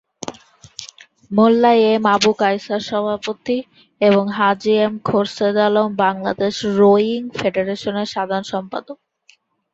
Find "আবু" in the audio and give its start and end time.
2.15-2.31